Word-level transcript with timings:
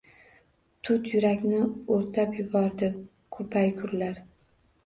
Tut 0.89 1.03
yurakni 1.11 1.59
o‘rtab 1.97 2.33
yuboradi, 2.39 2.91
ko‘paygurlar. 3.37 4.19